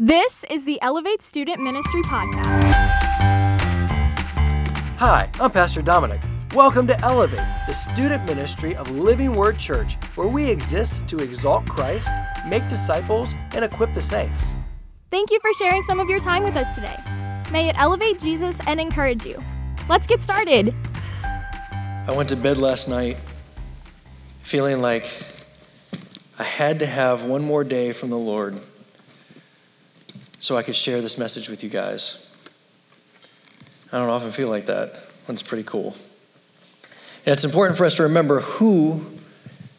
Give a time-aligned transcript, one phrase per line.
[0.00, 2.70] This is the Elevate Student Ministry Podcast.
[4.96, 6.20] Hi, I'm Pastor Dominic.
[6.54, 11.66] Welcome to Elevate, the student ministry of Living Word Church, where we exist to exalt
[11.66, 12.10] Christ,
[12.48, 14.44] make disciples, and equip the saints.
[15.10, 16.94] Thank you for sharing some of your time with us today.
[17.50, 19.42] May it elevate Jesus and encourage you.
[19.88, 20.72] Let's get started.
[21.24, 23.16] I went to bed last night
[24.42, 25.12] feeling like
[26.38, 28.60] I had to have one more day from the Lord
[30.40, 32.24] so I could share this message with you guys.
[33.92, 35.00] I don't often feel like that.
[35.26, 35.96] That's pretty cool.
[37.26, 39.04] And it's important for us to remember who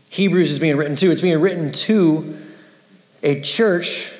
[0.10, 1.12] Hebrews is being written to.
[1.12, 2.38] It's being written to
[3.24, 4.14] a church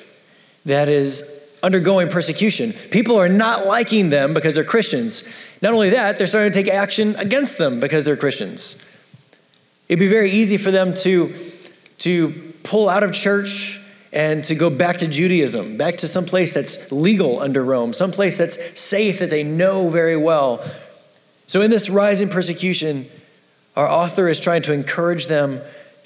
[0.66, 2.72] that is undergoing persecution.
[2.90, 5.58] People are not liking them because they're Christians.
[5.62, 8.86] Not only that, they're starting to take action against them because they're Christians.
[9.88, 11.34] It'd be very easy for them to,
[11.98, 13.79] to pull out of church
[14.12, 18.10] and to go back to Judaism, back to some place that's legal under Rome, some
[18.10, 20.64] place that's safe that they know very well.
[21.46, 23.06] So, in this rising persecution,
[23.76, 25.60] our author is trying to encourage them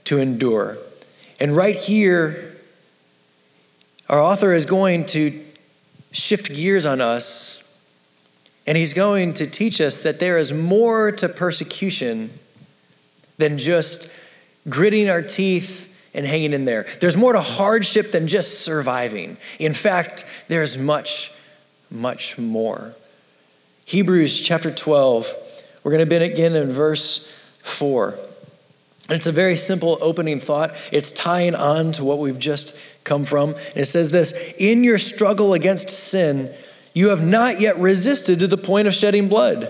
[0.05, 0.77] to endure.
[1.41, 2.55] And right here,
[4.09, 5.43] our author is going to
[6.13, 7.61] shift gears on us,
[8.67, 12.31] and he's going to teach us that there is more to persecution
[13.39, 14.15] than just
[14.69, 16.87] gritting our teeth and hanging in there.
[17.01, 19.37] There's more to hardship than just surviving.
[19.59, 21.33] In fact, there's much,
[21.91, 22.95] much more.
[23.87, 25.33] Hebrews chapter 12,
[25.83, 28.19] we're going to begin in verse 4.
[29.09, 30.71] And it's a very simple opening thought.
[30.91, 33.51] It's tying on to what we've just come from.
[33.51, 36.51] And it says this In your struggle against sin,
[36.95, 39.69] you have not yet resisted to the point of shedding blood.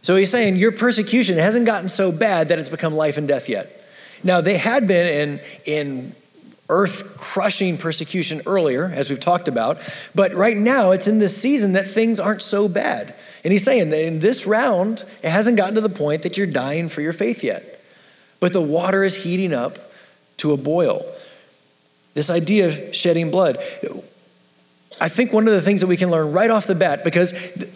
[0.00, 3.48] So he's saying your persecution hasn't gotten so bad that it's become life and death
[3.48, 3.81] yet.
[4.24, 6.14] Now, they had been in, in
[6.68, 9.78] earth crushing persecution earlier, as we've talked about,
[10.14, 13.14] but right now it's in this season that things aren't so bad.
[13.44, 16.88] And he's saying in this round, it hasn't gotten to the point that you're dying
[16.88, 17.80] for your faith yet,
[18.40, 19.76] but the water is heating up
[20.38, 21.04] to a boil.
[22.14, 23.58] This idea of shedding blood.
[25.00, 27.32] I think one of the things that we can learn right off the bat, because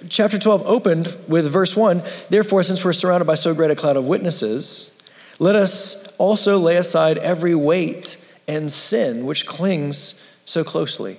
[0.08, 3.96] chapter 12 opened with verse 1 Therefore, since we're surrounded by so great a cloud
[3.96, 5.02] of witnesses,
[5.38, 8.16] let us also lay aside every weight
[8.48, 11.16] and sin which clings so closely.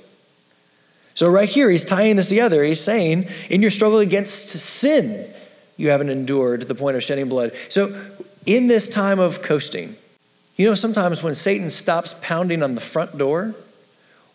[1.14, 2.64] So, right here, he's tying this together.
[2.64, 5.28] He's saying, in your struggle against sin,
[5.76, 7.54] you haven't endured to the point of shedding blood.
[7.70, 7.90] So,
[8.46, 9.96] in this time of coasting,
[10.56, 13.56] you know, sometimes when Satan stops pounding on the front door,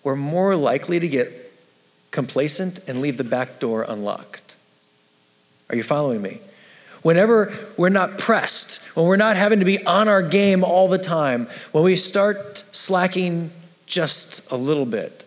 [0.02, 1.32] we're more likely to get
[2.10, 4.56] complacent and leave the back door unlocked.
[5.70, 6.40] Are you following me?
[7.02, 10.98] Whenever we're not pressed, when we're not having to be on our game all the
[10.98, 13.50] time, when we start slacking
[13.86, 15.24] just a little bit,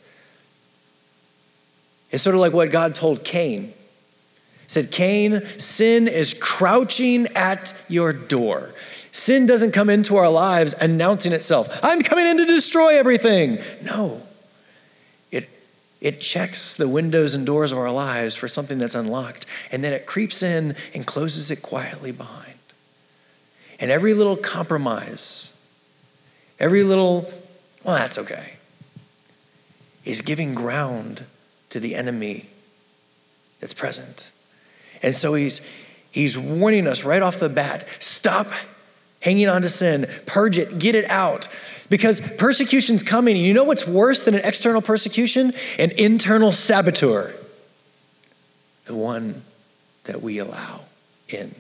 [2.11, 3.63] it's sort of like what God told Cain.
[3.63, 8.71] He said, Cain, sin is crouching at your door.
[9.11, 11.79] Sin doesn't come into our lives announcing itself.
[11.83, 13.59] I'm coming in to destroy everything.
[13.83, 14.24] No.
[16.05, 19.91] It checks the windows and doors of our lives for something that's unlocked, and then
[19.91, 22.59] it creeps in and closes it quietly behind.
[23.79, 25.59] And every little compromise,
[26.59, 27.27] every little,
[27.83, 28.53] well, that's okay,
[30.03, 31.25] is giving ground
[31.69, 32.49] to the enemy
[33.59, 34.29] that's present.
[35.01, 35.75] And so he's,
[36.11, 38.45] he's warning us right off the bat stop
[39.23, 41.47] hanging on to sin, purge it, get it out.
[41.89, 43.35] Because persecution's coming.
[43.37, 45.53] And you know what's worse than an external persecution?
[45.77, 47.31] An internal saboteur.
[48.85, 49.43] The one
[50.05, 50.81] that we allow
[51.27, 51.53] in.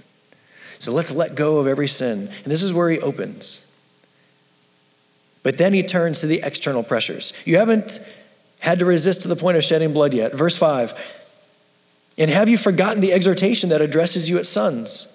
[0.79, 2.19] So let's let go of every sin.
[2.19, 3.71] And this is where he opens.
[5.43, 7.33] But then he turns to the external pressures.
[7.45, 7.99] You haven't
[8.59, 10.33] had to resist to the point of shedding blood yet.
[10.33, 10.93] Verse 5
[12.17, 15.14] And have you forgotten the exhortation that addresses you as sons?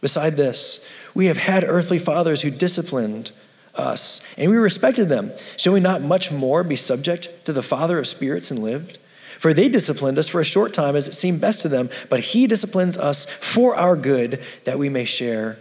[0.00, 3.32] Beside this, we have had earthly fathers who disciplined
[3.74, 5.30] us, and we respected them.
[5.56, 8.98] Shall we not much more be subject to the Father of spirits and lived?
[9.38, 12.20] For they disciplined us for a short time as it seemed best to them, but
[12.20, 15.58] he disciplines us for our good, that we may share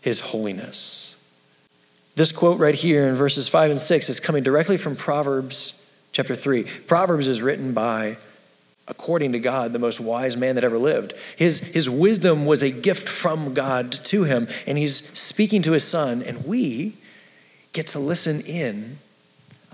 [0.00, 1.10] his holiness.
[2.16, 5.80] This quote right here in verses 5 and 6 is coming directly from Proverbs
[6.12, 6.64] chapter 3.
[6.86, 8.16] Proverbs is written by,
[8.86, 11.14] according to God, the most wise man that ever lived.
[11.36, 15.84] His, his wisdom was a gift from God to him, and he's speaking to his
[15.84, 16.94] son, and we
[17.72, 18.98] get to listen in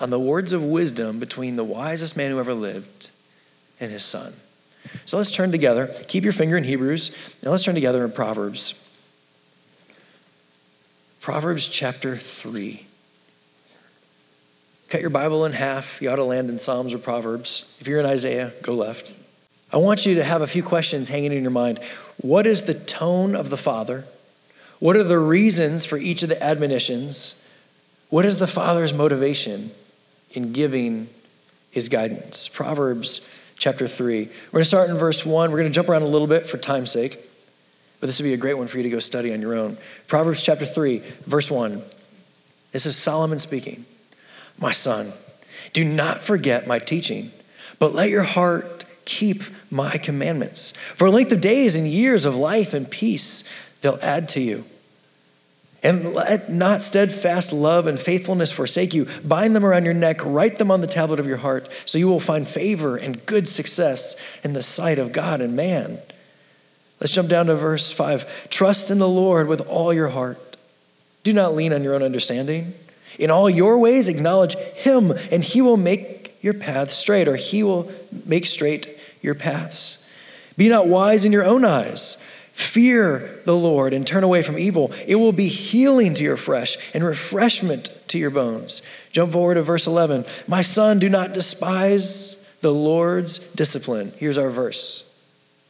[0.00, 3.10] on the words of wisdom between the wisest man who ever lived
[3.80, 4.32] and his son.
[5.04, 5.90] So let's turn together.
[6.08, 8.86] Keep your finger in Hebrews, and let's turn together in Proverbs.
[11.20, 12.86] Proverbs chapter 3.
[14.90, 16.02] Cut your Bible in half.
[16.02, 17.76] You ought to land in Psalms or Proverbs.
[17.80, 19.14] If you're in Isaiah, go left.
[19.72, 21.78] I want you to have a few questions hanging in your mind.
[22.20, 24.04] What is the tone of the Father?
[24.80, 27.46] What are the reasons for each of the admonitions?
[28.08, 29.70] What is the Father's motivation
[30.32, 31.08] in giving
[31.70, 32.48] his guidance?
[32.48, 34.24] Proverbs chapter 3.
[34.24, 35.52] We're going to start in verse 1.
[35.52, 37.16] We're going to jump around a little bit for time's sake,
[38.00, 39.78] but this would be a great one for you to go study on your own.
[40.08, 41.80] Proverbs chapter 3, verse 1.
[42.72, 43.84] This is Solomon speaking.
[44.60, 45.12] My son,
[45.72, 47.30] do not forget my teaching,
[47.78, 50.72] but let your heart keep my commandments.
[50.72, 53.44] For a length of days and years of life and peace
[53.80, 54.64] they'll add to you.
[55.82, 59.06] And let not steadfast love and faithfulness forsake you.
[59.24, 62.06] Bind them around your neck, write them on the tablet of your heart, so you
[62.06, 65.98] will find favor and good success in the sight of God and man.
[67.00, 68.50] Let's jump down to verse 5.
[68.50, 70.38] Trust in the Lord with all your heart.
[71.22, 72.74] Do not lean on your own understanding.
[73.20, 77.62] In all your ways, acknowledge him, and he will make your paths straight, or he
[77.62, 77.90] will
[78.26, 78.88] make straight
[79.20, 80.10] your paths.
[80.56, 82.16] Be not wise in your own eyes.
[82.52, 84.92] Fear the Lord and turn away from evil.
[85.06, 88.82] It will be healing to your flesh and refreshment to your bones.
[89.12, 90.24] Jump forward to verse 11.
[90.46, 94.12] My son, do not despise the Lord's discipline.
[94.18, 95.10] Here's our verse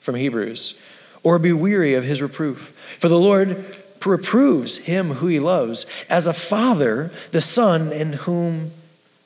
[0.01, 0.85] from Hebrews.
[1.23, 2.71] Or be weary of his reproof.
[2.99, 3.65] For the Lord
[4.07, 8.73] reproves him who he loves, as a father, the son in whom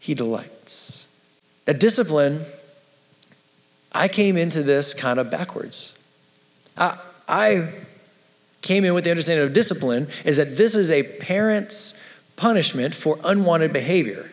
[0.00, 1.09] he delights.
[1.67, 2.43] Now, discipline,
[3.93, 5.99] I came into this kind of backwards.
[6.76, 6.99] I,
[7.29, 7.73] I
[8.62, 12.00] came in with the understanding of discipline is that this is a parent's
[12.37, 14.31] punishment for unwanted behavior.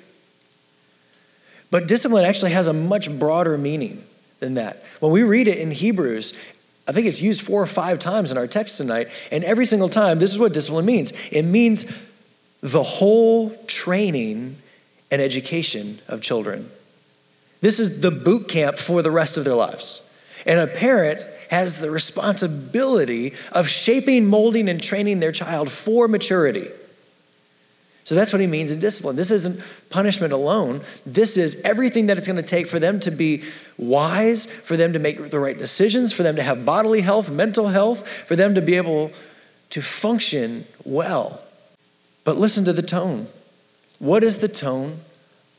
[1.70, 4.04] But discipline actually has a much broader meaning
[4.40, 4.84] than that.
[5.00, 6.34] When we read it in Hebrews,
[6.88, 9.90] I think it's used four or five times in our text tonight, and every single
[9.90, 12.10] time, this is what discipline means it means
[12.62, 14.58] the whole training
[15.10, 16.70] and education of children.
[17.62, 20.08] This is the boot camp for the rest of their lives.
[20.46, 26.68] And a parent has the responsibility of shaping, molding, and training their child for maturity.
[28.04, 29.16] So that's what he means in discipline.
[29.16, 30.82] This isn't punishment alone.
[31.06, 33.44] This is everything that it's going to take for them to be
[33.78, 37.68] wise, for them to make the right decisions, for them to have bodily health, mental
[37.68, 39.12] health, for them to be able
[39.70, 41.42] to function well.
[42.24, 43.28] But listen to the tone.
[44.00, 44.98] What is the tone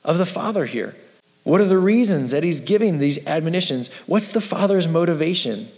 [0.05, 0.97] of the Father here?
[1.45, 3.93] What are the reasons that he's giving these admonitions?
[4.07, 5.69] What's the Father's motivation?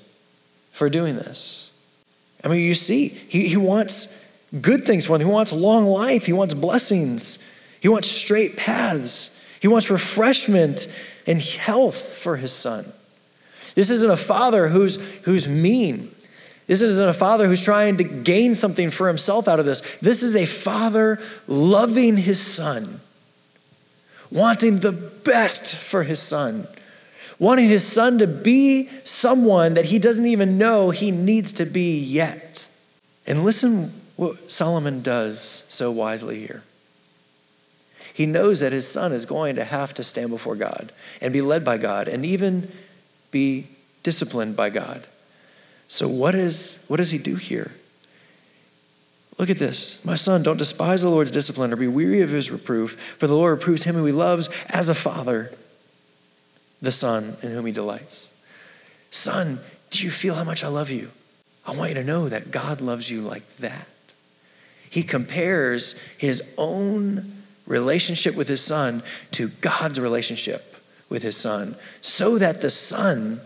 [0.74, 1.72] for doing this.
[2.42, 4.23] I mean, you see, he, he wants
[4.60, 5.26] good things for them.
[5.26, 6.26] He wants long life.
[6.26, 7.50] He wants blessings.
[7.80, 9.46] He wants straight paths.
[9.60, 10.86] He wants refreshment
[11.26, 12.84] and health for his son.
[13.74, 16.10] This isn't a father who's, who's mean.
[16.66, 19.98] This isn't a father who's trying to gain something for himself out of this.
[19.98, 23.00] This is a father loving his son,
[24.30, 26.66] wanting the best for his son
[27.38, 31.98] wanting his son to be someone that he doesn't even know he needs to be
[31.98, 32.68] yet.
[33.26, 36.62] And listen what Solomon does so wisely here.
[38.12, 41.40] He knows that his son is going to have to stand before God and be
[41.40, 42.70] led by God and even
[43.32, 43.66] be
[44.04, 45.04] disciplined by God.
[45.88, 47.72] So, what, is, what does he do here?
[49.36, 50.04] Look at this.
[50.04, 53.34] My son, don't despise the Lord's discipline or be weary of his reproof, for the
[53.34, 55.52] Lord reproves him who he loves as a father
[56.80, 58.32] the Son in whom he delights.
[59.10, 59.58] Son,
[59.90, 61.10] do you feel how much I love you?
[61.66, 63.88] I want you to know that God loves you like that.
[64.94, 67.32] He compares his own
[67.66, 70.76] relationship with his son to God's relationship
[71.08, 73.40] with his son, so that the son,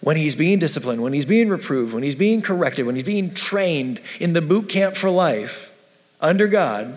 [0.00, 3.34] when he's being disciplined, when he's being reproved, when he's being corrected, when he's being
[3.34, 5.76] trained in the boot camp for life
[6.20, 6.96] under God,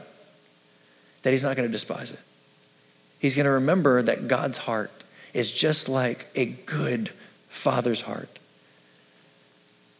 [1.24, 2.22] that he's not going to despise it.
[3.18, 7.10] He's going to remember that God's heart is just like a good
[7.50, 8.38] father's heart.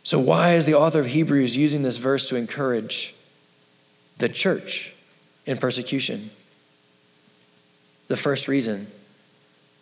[0.04, 3.16] So, why is the author of Hebrews using this verse to encourage
[4.18, 4.96] the church
[5.46, 6.30] in persecution?
[8.08, 8.88] The first reason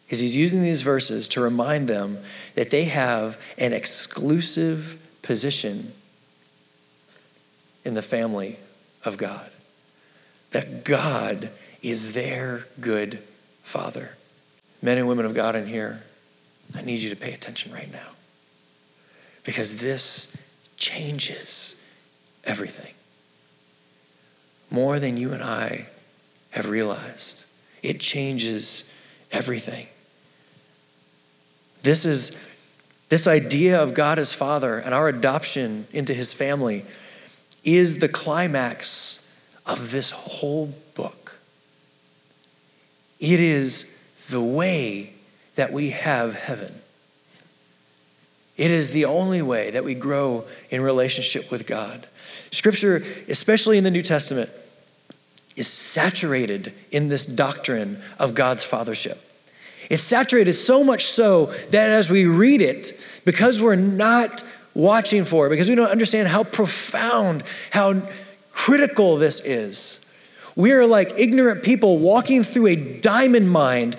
[0.10, 2.18] is he's using these verses to remind them
[2.56, 5.94] that they have an exclusive position
[7.84, 8.58] in the family
[9.04, 9.50] of God,
[10.52, 11.50] that God
[11.82, 13.20] is their good
[13.64, 14.16] father.
[14.82, 16.04] men and women of God in here,
[16.76, 18.10] I need you to pay attention right now.
[19.44, 21.82] Because this changes
[22.44, 22.94] everything.
[24.74, 25.88] More than you and I
[26.50, 27.46] have realized.
[27.84, 28.92] It changes
[29.32, 29.86] everything.
[31.84, 32.50] This is
[33.10, 36.84] this idea of God as Father and our adoption into his family
[37.64, 41.38] is the climax of this whole book.
[43.20, 45.14] It is the way
[45.54, 46.74] that we have heaven.
[48.58, 52.08] It is the only way that we grow in relationship with God.
[52.52, 54.50] Scripture, especially in the New Testament,
[55.56, 59.18] is saturated in this doctrine of God's fathership.
[59.90, 62.94] It's saturated so much so that as we read it,
[63.26, 64.44] because we're not
[64.74, 68.02] watching for it, because we don't understand how profound, how
[68.52, 70.00] critical this is,
[70.56, 73.94] we are like ignorant people walking through a diamond mine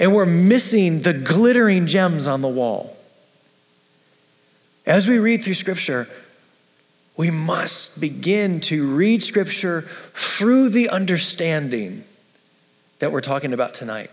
[0.00, 2.96] and we're missing the glittering gems on the wall.
[4.86, 6.08] As we read through Scripture,
[7.18, 12.04] we must begin to read Scripture through the understanding
[13.00, 14.10] that we're talking about tonight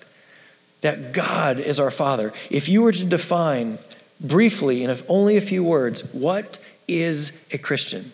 [0.82, 2.34] that God is our Father.
[2.50, 3.78] If you were to define
[4.20, 6.58] briefly, in only a few words, what
[6.88, 8.12] is a Christian?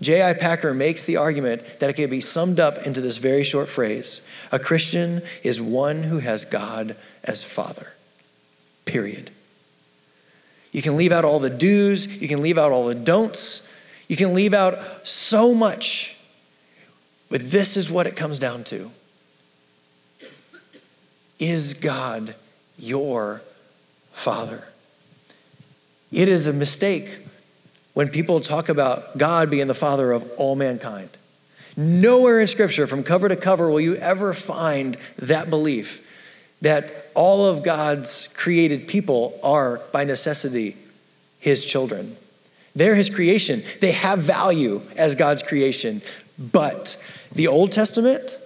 [0.00, 0.34] J.I.
[0.34, 4.28] Packer makes the argument that it can be summed up into this very short phrase
[4.52, 7.92] A Christian is one who has God as Father.
[8.84, 9.30] Period.
[10.72, 13.63] You can leave out all the do's, you can leave out all the don'ts,
[14.08, 16.18] you can leave out so much,
[17.30, 18.90] but this is what it comes down to.
[21.38, 22.34] Is God
[22.78, 23.42] your
[24.12, 24.64] Father?
[26.12, 27.18] It is a mistake
[27.94, 31.10] when people talk about God being the Father of all mankind.
[31.76, 36.02] Nowhere in Scripture, from cover to cover, will you ever find that belief
[36.62, 40.76] that all of God's created people are, by necessity,
[41.38, 42.16] His children.
[42.74, 43.60] They're His creation.
[43.80, 46.02] They have value as God's creation.
[46.38, 47.02] But
[47.32, 48.38] the Old Testament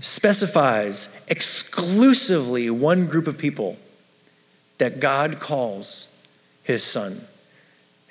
[0.00, 3.76] specifies exclusively one group of people
[4.78, 6.26] that God calls
[6.62, 7.12] his son,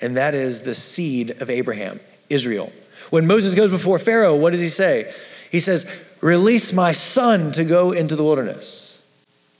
[0.01, 2.71] and that is the seed of Abraham, Israel.
[3.09, 5.11] When Moses goes before Pharaoh, what does he say?
[5.51, 9.03] He says, Release my son to go into the wilderness.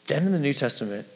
[0.08, 1.08] Then in the New Testament,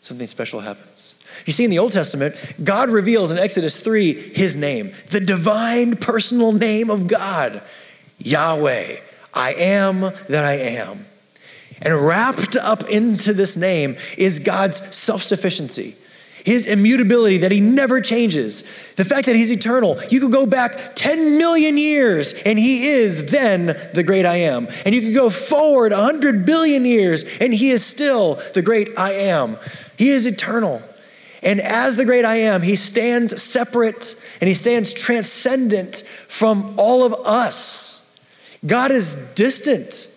[0.00, 1.16] something special happens.
[1.46, 5.96] You see, in the Old Testament, God reveals in Exodus 3 his name, the divine
[5.96, 7.62] personal name of God,
[8.18, 8.96] Yahweh.
[9.34, 11.06] I am that I am.
[11.82, 15.94] And wrapped up into this name is God's self sufficiency,
[16.44, 18.62] his immutability that he never changes,
[18.94, 19.98] the fact that he's eternal.
[20.08, 24.68] You could go back 10 million years and he is then the great I am.
[24.86, 29.12] And you could go forward 100 billion years and he is still the great I
[29.12, 29.56] am.
[29.98, 30.82] He is eternal.
[31.44, 37.04] And as the great I am, he stands separate and he stands transcendent from all
[37.04, 38.18] of us.
[38.66, 40.10] God is distant.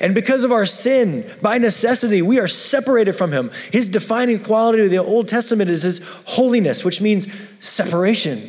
[0.00, 3.50] And because of our sin, by necessity, we are separated from him.
[3.72, 7.32] His defining quality of the Old Testament is his holiness, which means
[7.64, 8.48] separation.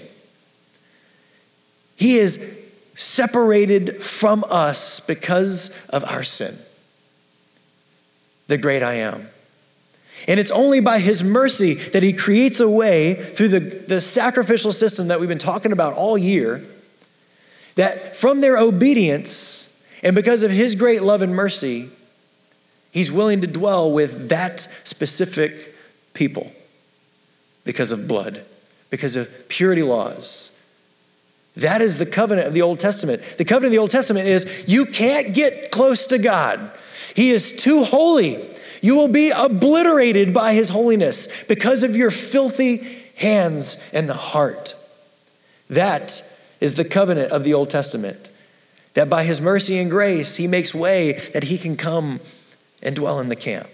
[1.95, 6.53] He is separated from us because of our sin.
[8.47, 9.27] The great I am.
[10.27, 14.72] And it's only by his mercy that he creates a way through the, the sacrificial
[14.72, 16.63] system that we've been talking about all year
[17.75, 19.65] that from their obedience
[20.03, 21.89] and because of his great love and mercy,
[22.91, 25.75] he's willing to dwell with that specific
[26.13, 26.51] people
[27.65, 28.43] because of blood,
[28.89, 30.51] because of purity laws.
[31.57, 33.22] That is the covenant of the Old Testament.
[33.38, 36.60] The covenant of the Old Testament is you can't get close to God.
[37.15, 38.43] He is too holy.
[38.82, 42.77] You will be obliterated by his holiness because of your filthy
[43.17, 44.75] hands and heart.
[45.70, 46.24] That
[46.60, 48.29] is the covenant of the Old Testament.
[48.94, 52.20] That by his mercy and grace, he makes way that he can come
[52.82, 53.70] and dwell in the camp.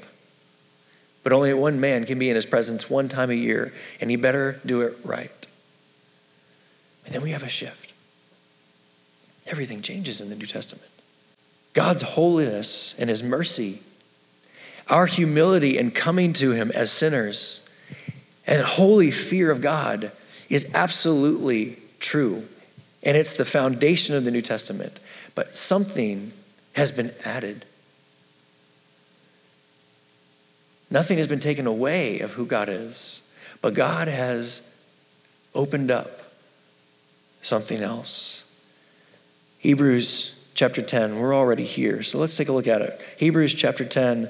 [1.24, 4.16] But only one man can be in his presence one time a year, and he
[4.16, 5.48] better do it right.
[7.06, 7.94] And then we have a shift.
[9.48, 10.90] Everything changes in the New Testament.
[11.74, 13.82] God's holiness and his mercy,
[14.92, 17.68] our humility and coming to him as sinners,
[18.46, 20.12] and holy fear of God
[20.50, 22.44] is absolutely true
[23.04, 25.00] and it's the foundation of the New Testament.
[25.34, 26.32] But something
[26.74, 27.66] has been added.
[30.90, 33.24] Nothing has been taken away of who God is,
[33.62, 34.68] but God has
[35.56, 36.22] opened up
[37.42, 38.48] something else.
[39.60, 41.18] Hebrews chapter 10.
[41.20, 43.02] We're already here, so let's take a look at it.
[43.18, 44.30] Hebrews chapter 10,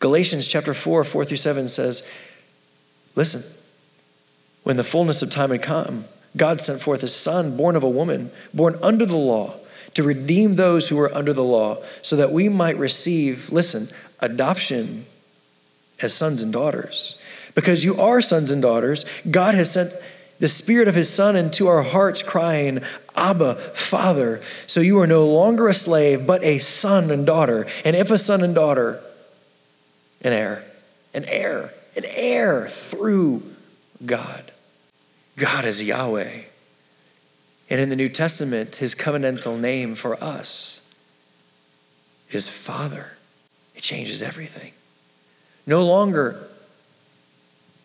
[0.00, 2.10] Galatians chapter 4, 4 through 7 says,
[3.14, 3.42] Listen,
[4.64, 7.88] when the fullness of time had come, God sent forth his son, born of a
[7.88, 9.54] woman, born under the law,
[9.94, 15.04] to redeem those who were under the law, so that we might receive, listen, adoption
[16.00, 17.20] as sons and daughters.
[17.54, 19.90] Because you are sons and daughters, God has sent
[20.38, 22.80] the Spirit of His Son into our hearts, crying,
[23.16, 24.40] Abba, Father.
[24.66, 27.66] So you are no longer a slave, but a son and daughter.
[27.84, 29.02] And if a son and daughter,
[30.22, 30.64] an heir,
[31.14, 33.42] an heir, an heir through
[34.04, 34.52] God.
[35.36, 36.42] God is Yahweh.
[37.70, 40.92] And in the New Testament, his covenantal name for us
[42.30, 43.12] is Father.
[43.74, 44.72] It changes everything.
[45.66, 46.48] No longer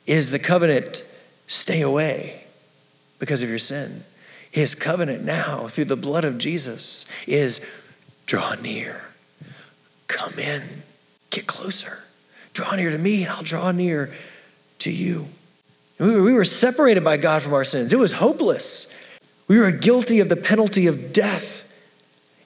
[0.08, 1.08] is the covenant
[1.48, 2.44] stay away
[3.20, 4.04] because of your sin.
[4.52, 7.66] His covenant now, through the blood of Jesus, is
[8.26, 9.02] draw near,
[10.08, 10.64] come in,
[11.30, 12.05] get closer.
[12.56, 14.12] Draw near to me, and I'll draw near
[14.80, 15.28] to you.
[16.00, 17.92] We were separated by God from our sins.
[17.92, 18.98] It was hopeless.
[19.50, 21.62] We were guilty of the penalty of death.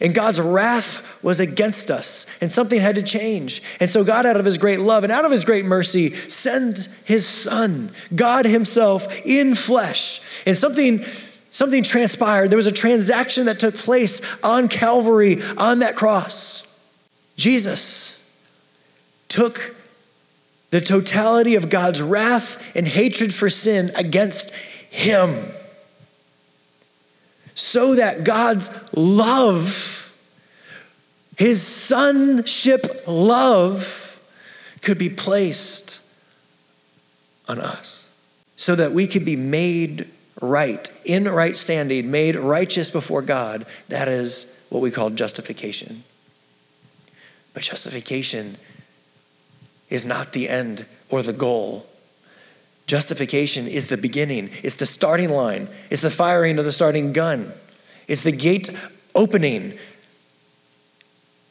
[0.02, 3.62] And God's wrath was against us, and something had to change.
[3.80, 6.88] And so, God, out of His great love and out of His great mercy, sent
[7.06, 10.22] His Son, God Himself in flesh.
[10.48, 11.02] And something,
[11.52, 12.50] something transpired.
[12.50, 16.66] There was a transaction that took place on Calvary, on that cross.
[17.36, 18.16] Jesus
[19.28, 19.76] took
[20.72, 25.36] the totality of God's wrath and hatred for sin against him.
[27.56, 30.16] So that God's love,
[31.38, 34.22] his sonship love,
[34.82, 36.02] could be placed
[37.48, 38.14] on us.
[38.56, 40.08] So that we could be made
[40.42, 43.66] right, in right standing, made righteous before God.
[43.90, 46.04] That is what we call justification.
[47.54, 48.56] But justification
[49.90, 51.86] is not the end or the goal.
[52.88, 57.52] Justification is the beginning, it's the starting line, it's the firing of the starting gun,
[58.08, 58.70] it's the gate
[59.14, 59.78] opening.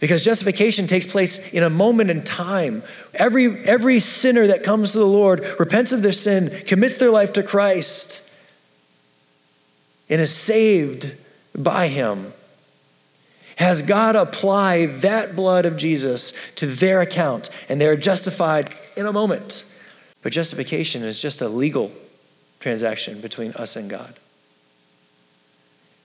[0.00, 2.84] Because justification takes place in a moment in time.
[3.14, 7.32] Every, every sinner that comes to the Lord repents of their sin, commits their life
[7.32, 8.32] to Christ,
[10.08, 11.12] and is saved
[11.56, 12.32] by Him
[13.58, 19.12] has God applied that blood of Jesus to their account and they're justified in a
[19.12, 19.64] moment.
[20.22, 21.90] But justification is just a legal
[22.60, 24.14] transaction between us and God.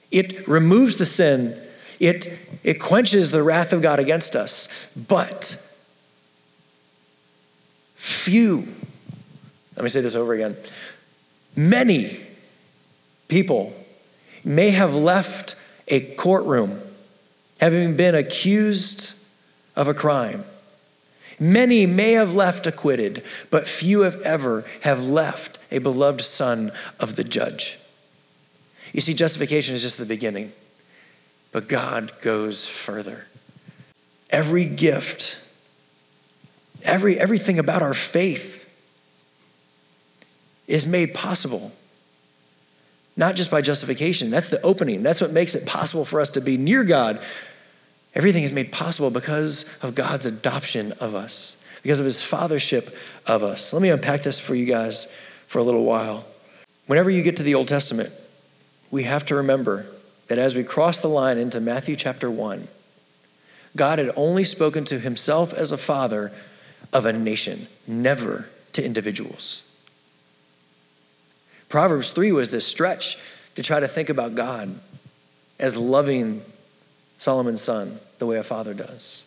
[0.09, 1.55] It removes the sin,
[1.99, 5.59] it, it quenches the wrath of God against us, but
[7.95, 8.67] few,
[9.75, 10.55] let me say this over again,
[11.55, 12.17] many
[13.27, 13.73] people
[14.43, 15.55] may have left
[15.87, 16.79] a courtroom
[17.63, 19.17] having been accused
[19.77, 20.43] of a crime.
[21.39, 27.15] Many may have left acquitted, but few have ever have left a beloved son of
[27.15, 27.79] the judge.
[28.91, 30.51] You see, justification is just the beginning,
[31.53, 33.27] but God goes further.
[34.29, 35.39] Every gift,
[36.83, 38.69] every, everything about our faith
[40.67, 41.71] is made possible
[43.15, 44.31] not just by justification.
[44.31, 45.03] That's the opening.
[45.03, 47.21] That's what makes it possible for us to be near God
[48.15, 52.95] Everything is made possible because of God's adoption of us, because of his fathership
[53.27, 53.73] of us.
[53.73, 55.05] Let me unpack this for you guys
[55.47, 56.25] for a little while.
[56.85, 58.09] Whenever you get to the Old Testament,
[58.91, 59.87] we have to remember
[60.27, 62.67] that as we cross the line into Matthew chapter 1,
[63.75, 66.31] God had only spoken to himself as a father
[66.91, 69.69] of a nation, never to individuals.
[71.69, 73.17] Proverbs 3 was this stretch
[73.55, 74.75] to try to think about God
[75.59, 76.43] as loving
[77.23, 79.25] Solomon's son the way a father does.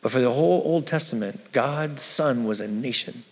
[0.00, 3.24] But for the whole Old Testament, God's son was a nation.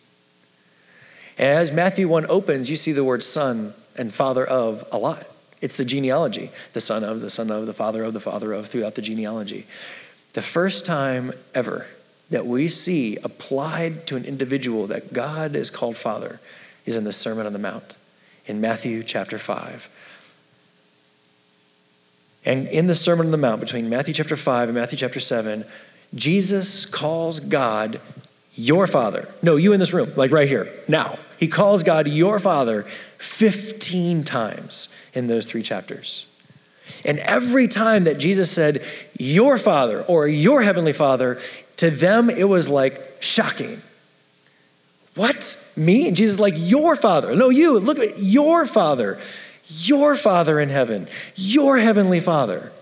[1.38, 5.24] And as Matthew 1 opens, you see the word son and father of a lot.
[5.62, 8.66] It's the genealogy the son of, the son of, the father of, the father of,
[8.66, 9.66] throughout the genealogy.
[10.34, 11.86] The first time ever
[12.28, 16.40] that we see applied to an individual that God is called father
[16.84, 17.96] is in the Sermon on the Mount
[18.44, 19.88] in Matthew chapter 5.
[22.44, 25.64] And in the Sermon on the Mount, between Matthew chapter 5 and Matthew chapter 7,
[26.14, 28.00] Jesus calls God
[28.54, 29.28] your father.
[29.42, 31.18] No, you in this room, like right here, now.
[31.38, 36.30] He calls God your father 15 times in those three chapters.
[37.04, 38.82] And every time that Jesus said,
[39.18, 41.40] your father or your heavenly father,
[41.76, 43.80] to them it was like shocking.
[45.14, 45.72] What?
[45.76, 46.08] Me?
[46.08, 47.34] And Jesus is like, Your father.
[47.36, 47.78] No, you.
[47.78, 49.18] Look at your father.
[49.66, 51.08] Your father in heaven.
[51.36, 52.72] Your heavenly father.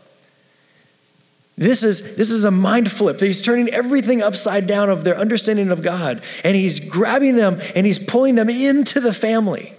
[1.57, 5.17] This is, this is a mind flip that he's turning everything upside down of their
[5.17, 6.23] understanding of God.
[6.45, 9.73] And he's grabbing them and he's pulling them into the family.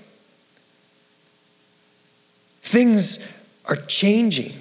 [2.61, 4.51] Things are changing.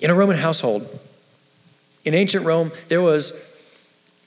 [0.00, 0.86] In a Roman household,
[2.04, 3.48] in ancient Rome, there was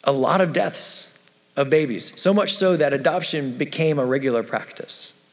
[0.04, 1.12] a lot of deaths
[1.58, 5.25] of babies, so much so that adoption became a regular practice.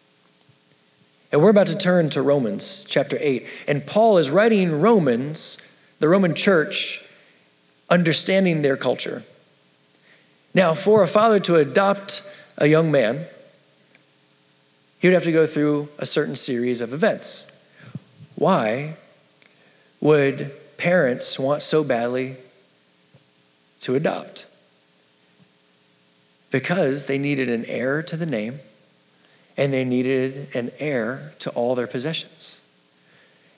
[1.33, 3.47] And we're about to turn to Romans chapter 8.
[3.67, 7.03] And Paul is writing Romans, the Roman church,
[7.89, 9.23] understanding their culture.
[10.55, 12.23] Now, for a father to adopt
[12.59, 13.25] a young man,
[14.99, 17.49] he would have to go through a certain series of events.
[18.37, 18.97] Why
[20.01, 22.37] would parents want so badly
[23.81, 24.47] to adopt?
[26.53, 28.61] because they needed an heir to the name
[29.63, 32.61] and they needed an heir to all their possessions.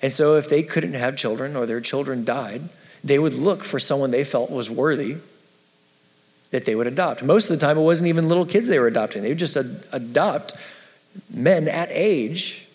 [0.03, 2.61] And so, if they couldn't have children or their children died,
[3.03, 5.17] they would look for someone they felt was worthy
[6.51, 7.23] that they would adopt.
[7.23, 9.57] Most of the time, it wasn't even little kids they were adopting, they would just
[9.57, 10.53] ad- adopt
[11.33, 12.69] men at age.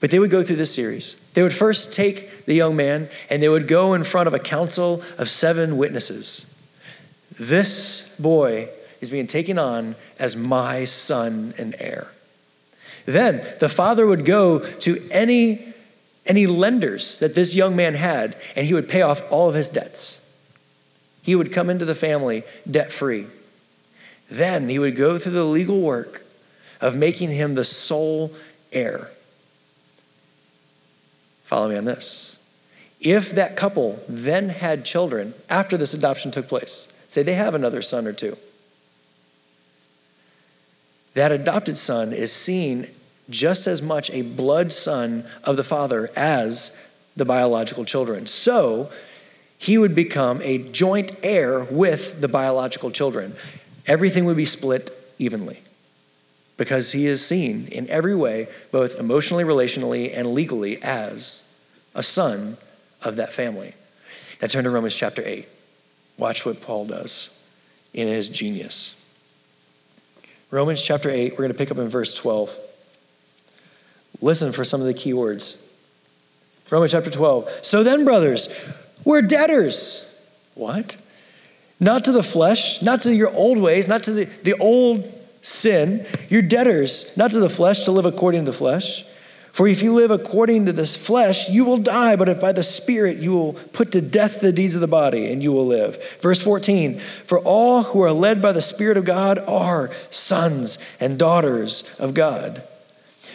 [0.00, 1.16] But they would go through this series.
[1.34, 4.38] They would first take the young man and they would go in front of a
[4.38, 6.50] council of seven witnesses.
[7.38, 8.70] This boy
[9.02, 12.13] is being taken on as my son and heir.
[13.06, 15.74] Then the father would go to any,
[16.26, 19.70] any lenders that this young man had, and he would pay off all of his
[19.70, 20.20] debts.
[21.22, 23.26] He would come into the family debt free.
[24.30, 26.24] Then he would go through the legal work
[26.80, 28.32] of making him the sole
[28.72, 29.10] heir.
[31.44, 32.42] Follow me on this.
[33.00, 37.82] If that couple then had children after this adoption took place, say they have another
[37.82, 38.36] son or two,
[41.14, 42.88] that adopted son is seen
[43.30, 48.26] just as much a blood son of the father as the biological children.
[48.26, 48.90] So
[49.56, 53.34] he would become a joint heir with the biological children.
[53.86, 55.60] Everything would be split evenly
[56.56, 61.58] because he is seen in every way, both emotionally, relationally, and legally, as
[61.94, 62.56] a son
[63.02, 63.74] of that family.
[64.40, 65.48] Now turn to Romans chapter 8.
[66.18, 67.48] Watch what Paul does
[67.92, 69.03] in his genius.
[70.54, 72.56] Romans chapter 8, we're going to pick up in verse 12.
[74.20, 75.76] Listen for some of the key words.
[76.70, 77.50] Romans chapter 12.
[77.62, 78.72] So then, brothers,
[79.04, 80.24] we're debtors.
[80.54, 80.96] What?
[81.80, 85.12] Not to the flesh, not to your old ways, not to the, the old
[85.42, 86.06] sin.
[86.28, 89.04] You're debtors, not to the flesh, to live according to the flesh.
[89.54, 92.64] For if you live according to this flesh, you will die, but if by the
[92.64, 96.18] Spirit you will put to death the deeds of the body, and you will live.
[96.20, 101.20] Verse 14 For all who are led by the Spirit of God are sons and
[101.20, 102.64] daughters of God.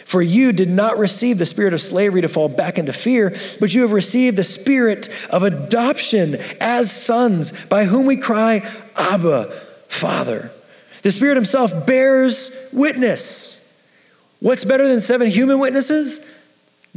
[0.04, 3.74] For you did not receive the spirit of slavery to fall back into fear, but
[3.74, 8.60] you have received the spirit of adoption as sons, by whom we cry,
[8.94, 9.44] Abba,
[9.88, 10.50] Father.
[11.00, 13.59] The Spirit Himself bears witness
[14.40, 16.44] What's better than seven human witnesses?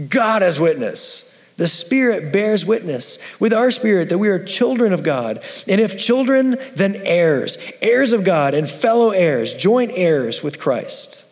[0.09, 1.33] God as witness.
[1.57, 5.37] The Spirit bears witness with our spirit that we are children of God.
[5.67, 11.29] And if children, then heirs, heirs of God and fellow heirs, joint heirs with Christ.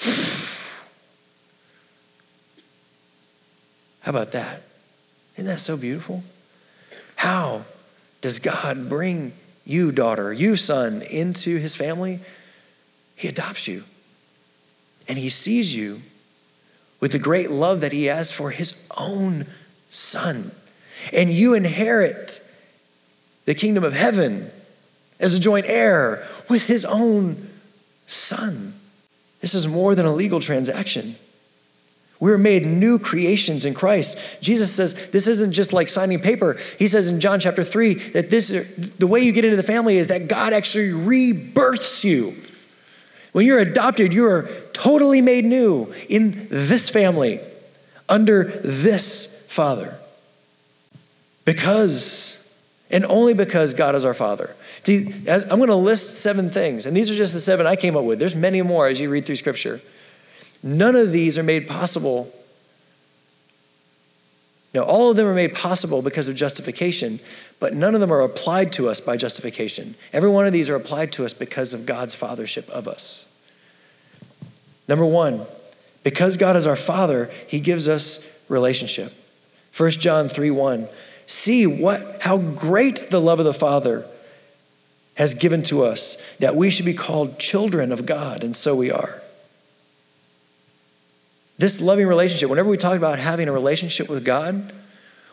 [4.00, 4.62] How about that?
[5.36, 6.24] Isn't that so beautiful?
[7.16, 7.64] How
[8.20, 9.32] does God bring
[9.64, 12.20] you, daughter, you, son, into his family?
[13.14, 13.84] He adopts you.
[15.08, 16.00] And he sees you
[17.00, 19.46] with the great love that he has for his own
[19.88, 20.50] son.
[21.12, 22.40] And you inherit
[23.44, 24.50] the kingdom of heaven
[25.20, 27.50] as a joint heir with his own
[28.06, 28.74] son.
[29.40, 31.16] This is more than a legal transaction.
[32.20, 34.40] We're made new creations in Christ.
[34.42, 36.56] Jesus says this isn't just like signing paper.
[36.78, 38.48] He says in John chapter 3 that this
[38.98, 42.32] the way you get into the family is that God actually rebirths you.
[43.32, 47.40] When you're adopted, you are totally made new in this family,
[48.08, 49.96] under this Father.
[51.46, 52.54] Because,
[52.90, 54.54] and only because God is our Father.
[54.82, 57.76] See, as, I'm going to list seven things, and these are just the seven I
[57.76, 58.18] came up with.
[58.18, 59.80] There's many more as you read through Scripture.
[60.62, 62.30] None of these are made possible
[64.74, 67.20] Now, all of them are made possible because of justification,
[67.60, 69.94] but none of them are applied to us by justification.
[70.12, 73.32] Every one of these are applied to us because of God's fathership of us.
[74.88, 75.42] Number one,
[76.02, 79.12] because God is our Father, He gives us relationship.
[79.76, 80.88] 1 John 3 1.
[81.26, 84.04] See what how great the love of the Father
[85.16, 88.90] has given to us, that we should be called children of God, and so we
[88.90, 89.22] are.
[91.56, 94.72] This loving relationship, whenever we talk about having a relationship with God,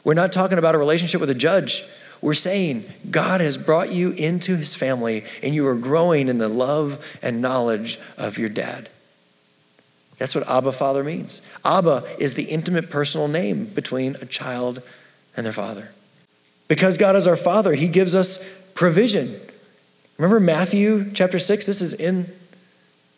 [0.03, 1.83] we're not talking about a relationship with a judge.
[2.21, 6.49] We're saying God has brought you into his family and you are growing in the
[6.49, 8.89] love and knowledge of your dad.
[10.21, 11.41] That's what Abba Father means.
[11.65, 14.83] Abba is the intimate personal name between a child
[15.35, 15.89] and their father.
[16.67, 19.33] Because God is our Father, He gives us provision.
[20.19, 21.65] Remember Matthew chapter 6?
[21.65, 22.27] This is in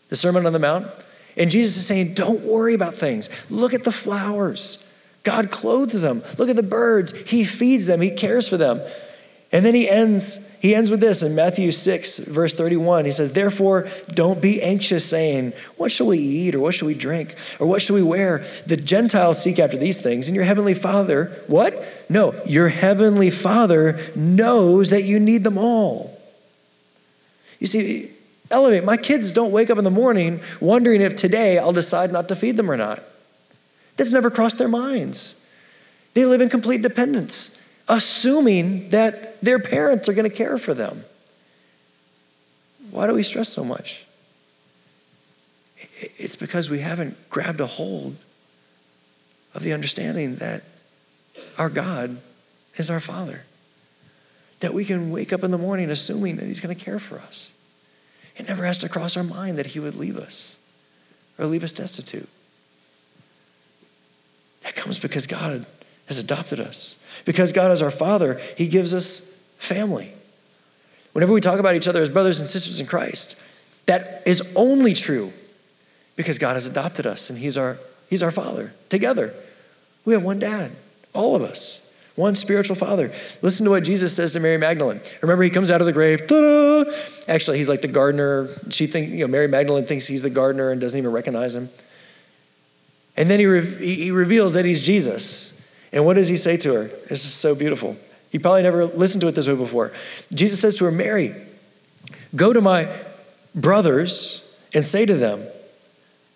[0.07, 0.87] the Sermon on the Mount.
[1.35, 3.51] And Jesus is saying, Don't worry about things.
[3.51, 4.89] Look at the flowers.
[5.23, 6.23] God clothes them.
[6.37, 7.13] Look at the birds.
[7.29, 8.79] He feeds them, He cares for them.
[9.53, 13.05] And then he ends, he ends with this in Matthew 6, verse 31.
[13.05, 16.95] He says, Therefore, don't be anxious, saying, What shall we eat, or what shall we
[16.95, 18.39] drink, or what shall we wear?
[18.65, 21.85] The Gentiles seek after these things, and your heavenly Father, what?
[22.09, 26.19] No, your heavenly Father knows that you need them all.
[27.59, 28.09] You see,
[28.49, 28.83] elevate.
[28.83, 32.35] My kids don't wake up in the morning wondering if today I'll decide not to
[32.35, 33.03] feed them or not.
[33.97, 35.47] That's never crossed their minds.
[36.15, 41.03] They live in complete dependence assuming that their parents are going to care for them.
[42.91, 44.05] Why do we stress so much?
[45.99, 48.15] It's because we haven't grabbed a hold
[49.53, 50.63] of the understanding that
[51.57, 52.17] our God
[52.75, 53.43] is our Father.
[54.59, 57.19] That we can wake up in the morning assuming that He's going to care for
[57.19, 57.53] us.
[58.35, 60.57] It never has to cross our mind that He would leave us
[61.37, 62.29] or leave us destitute.
[64.63, 65.65] That comes because God
[66.07, 67.01] has adopted us.
[67.25, 70.11] Because God is our Father, He gives us family.
[71.13, 73.41] Whenever we talk about each other as brothers and sisters in Christ,
[73.85, 75.31] that is only true
[76.15, 77.77] because God has adopted us and He's our,
[78.09, 78.73] he's our Father.
[78.89, 79.33] Together,
[80.05, 80.71] we have one dad,
[81.13, 81.83] all of us.
[82.15, 83.11] One spiritual father.
[83.41, 85.01] Listen to what Jesus says to Mary Magdalene.
[85.23, 86.27] Remember, he comes out of the grave.
[86.27, 86.83] Ta-da!
[87.27, 88.49] Actually, he's like the gardener.
[88.69, 91.69] She think, you know, Mary Magdalene thinks he's the gardener and doesn't even recognize him.
[93.17, 95.52] And then he, re- he reveals that he's Jesus.
[95.93, 96.83] And what does he say to her?
[96.83, 97.95] This is so beautiful.
[98.31, 99.93] He probably never listened to it this way before.
[100.33, 101.35] Jesus says to her, Mary,
[102.35, 102.89] go to my
[103.53, 105.43] brothers and say to them,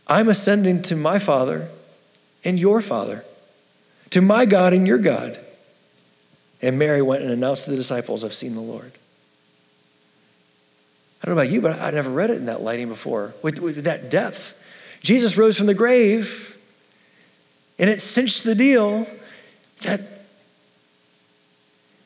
[0.08, 1.68] I'm ascending to my Father
[2.46, 3.26] and your Father,
[4.12, 5.40] to my God and your God.
[6.62, 8.92] And Mary went and announced to the disciples, I've seen the Lord.
[11.22, 13.60] I don't know about you, but I'd never read it in that lighting before, with,
[13.60, 14.54] with that depth.
[15.02, 16.58] Jesus rose from the grave,
[17.80, 19.08] and it cinched the deal
[19.84, 20.02] that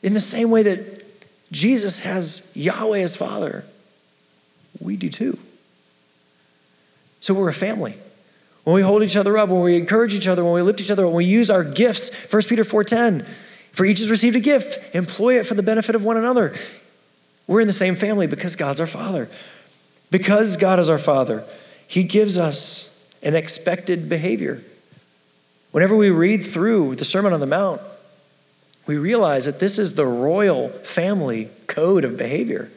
[0.02, 1.04] in the same way that
[1.52, 3.64] Jesus has Yahweh as Father,
[4.80, 5.38] we do too.
[7.20, 7.94] So we're a family.
[8.64, 10.90] When we hold each other up, when we encourage each other, when we lift each
[10.90, 13.26] other, when we use our gifts, 1 Peter 4:10,
[13.72, 16.54] for each has received a gift, employ it for the benefit of one another.
[17.46, 19.28] We're in the same family because God's our Father.
[20.10, 21.44] Because God is our Father,
[21.86, 24.62] He gives us an expected behavior.
[25.72, 27.80] Whenever we read through the Sermon on the Mount,
[28.86, 32.70] we realize that this is the royal family code of behavior.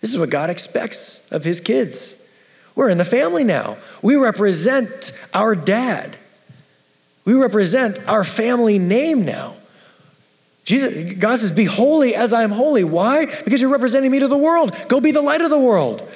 [0.00, 2.22] This is what God expects of his kids.
[2.74, 3.76] We're in the family now.
[4.02, 6.16] We represent our dad.
[7.24, 9.54] We represent our family name now.
[10.64, 12.84] Jesus, God says, Be holy as I am holy.
[12.84, 13.26] Why?
[13.44, 14.76] Because you're representing me to the world.
[14.88, 16.06] Go be the light of the world.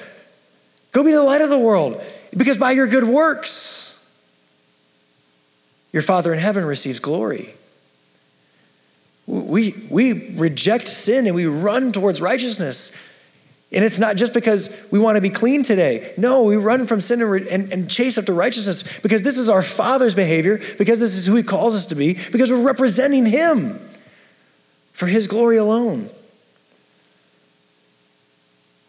[0.91, 2.01] Go be the light of the world.
[2.35, 3.80] Because by your good works,
[5.93, 7.53] your Father in heaven receives glory.
[9.27, 13.09] We, we reject sin and we run towards righteousness.
[13.71, 16.13] And it's not just because we want to be clean today.
[16.17, 19.63] No, we run from sin and, and, and, chase after righteousness because this is our
[19.63, 23.79] Father's behavior, because this is who He calls us to be, because we're representing Him
[24.91, 26.09] for His glory alone.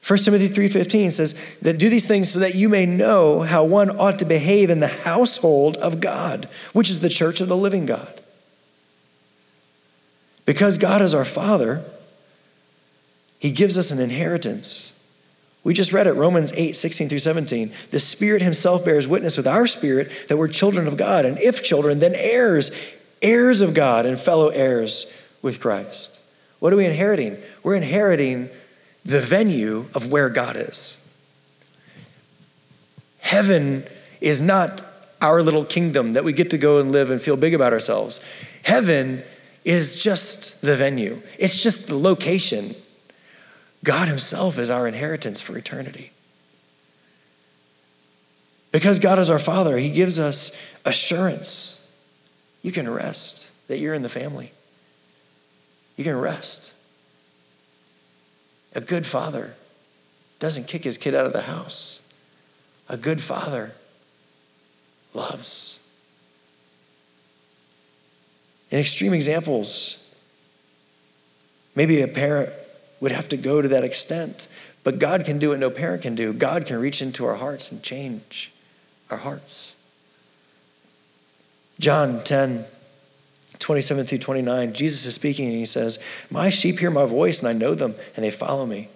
[0.07, 3.89] 1 Timothy 3:15 says that do these things so that you may know how one
[3.91, 7.87] ought to behave in the household of God, which is the church of the living
[7.87, 8.21] God.
[10.45, 11.85] Because God is our Father,
[13.39, 14.89] He gives us an inheritance.
[15.63, 17.71] We just read it, Romans 8, 16 through 17.
[17.93, 21.63] The Spirit Himself bears witness with our spirit that we're children of God, and if
[21.63, 26.21] children, then heirs, heirs of God, and fellow heirs with Christ.
[26.59, 27.37] What are we inheriting?
[27.63, 28.51] We're inheriting
[29.05, 30.99] the venue of where God is.
[33.21, 33.85] Heaven
[34.21, 34.83] is not
[35.21, 38.25] our little kingdom that we get to go and live and feel big about ourselves.
[38.65, 39.23] Heaven
[39.65, 42.71] is just the venue, it's just the location.
[43.85, 46.13] God Himself is our inheritance for eternity.
[48.71, 51.79] Because God is our Father, He gives us assurance.
[52.63, 54.53] You can rest that you're in the family.
[55.97, 56.75] You can rest.
[58.75, 59.55] A good father
[60.39, 62.13] doesn't kick his kid out of the house.
[62.89, 63.73] A good father
[65.15, 65.79] loves.
[68.71, 70.17] In extreme examples,
[71.77, 72.51] maybe a parent
[73.01, 74.49] would have to go to that extent,
[74.83, 76.33] but God can do what no parent can do.
[76.33, 78.53] God can reach into our hearts and change
[79.11, 79.77] our hearts.
[81.79, 82.65] John 10,
[83.59, 87.49] 27 through 29, Jesus is speaking and he says, My sheep hear my voice and
[87.49, 88.89] I know them and they follow me.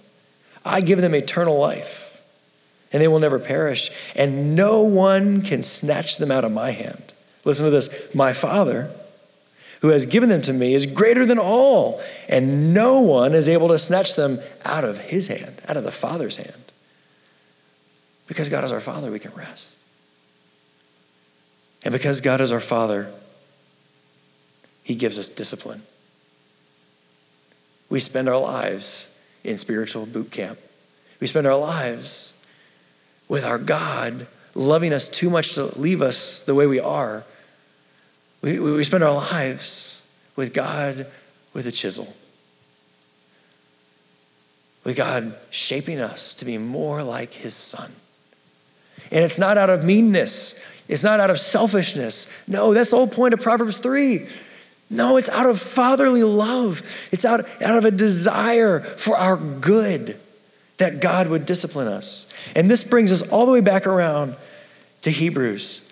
[0.64, 2.06] I give them eternal life
[2.92, 7.12] and they will never perish, and no one can snatch them out of my hand.
[7.44, 8.90] Listen to this My Father,
[9.80, 13.68] who has given them to me, is greater than all, and no one is able
[13.68, 16.72] to snatch them out of his hand, out of the Father's hand.
[18.28, 19.76] Because God is our Father, we can rest.
[21.84, 23.12] And because God is our Father,
[24.86, 25.82] He gives us discipline.
[27.90, 30.60] We spend our lives in spiritual boot camp.
[31.18, 32.46] We spend our lives
[33.26, 37.24] with our God loving us too much to leave us the way we are.
[38.42, 41.08] We, we spend our lives with God
[41.52, 42.06] with a chisel,
[44.84, 47.90] with God shaping us to be more like His Son.
[49.10, 52.46] And it's not out of meanness, it's not out of selfishness.
[52.46, 54.28] No, that's the whole point of Proverbs 3.
[54.88, 56.82] No, it's out of fatherly love.
[57.10, 60.18] It's out, out of a desire for our good
[60.78, 62.32] that God would discipline us.
[62.54, 64.36] And this brings us all the way back around
[65.02, 65.82] to Hebrews.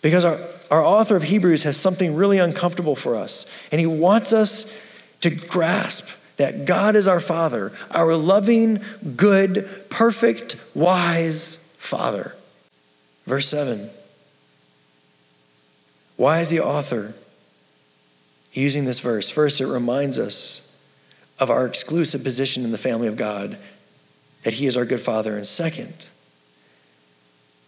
[0.00, 0.38] Because our,
[0.70, 3.68] our author of Hebrews has something really uncomfortable for us.
[3.70, 4.82] And he wants us
[5.20, 8.80] to grasp that God is our Father, our loving,
[9.16, 12.34] good, perfect, wise Father.
[13.26, 13.90] Verse 7.
[16.16, 17.14] Why is the author
[18.56, 19.30] using this verse?
[19.30, 20.62] First, it reminds us
[21.38, 23.58] of our exclusive position in the family of God
[24.42, 25.36] that He is our good Father.
[25.36, 26.08] And second,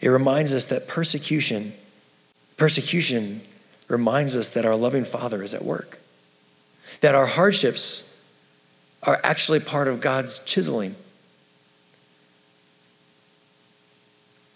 [0.01, 1.73] it reminds us that persecution,
[2.57, 3.43] persecution
[3.89, 5.99] reminds us that our loving Father is at work,
[7.01, 8.05] that our hardships
[9.03, 10.95] are actually part of God's chiseling,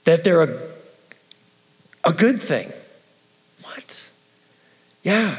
[0.05, 0.61] that they're a,
[2.05, 2.71] a good thing.
[3.63, 4.11] What?
[5.03, 5.39] Yeah,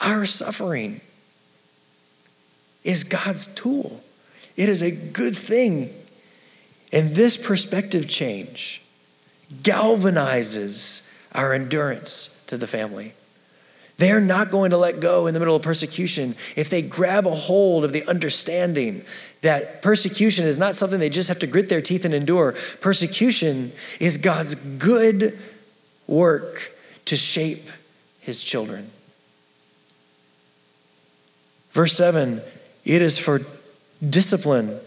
[0.00, 1.00] our suffering
[2.84, 4.02] is God's tool.
[4.56, 5.90] It is a good thing
[6.92, 8.82] and this perspective change
[9.62, 13.12] galvanizes our endurance to the family.
[13.98, 17.34] They're not going to let go in the middle of persecution if they grab a
[17.34, 19.04] hold of the understanding
[19.42, 22.52] that persecution is not something they just have to grit their teeth and endure.
[22.80, 25.38] Persecution is God's good
[26.06, 26.72] work
[27.04, 27.68] to shape
[28.20, 28.90] his children.
[31.72, 32.40] Verse 7
[32.84, 33.40] it is for
[34.06, 34.78] discipline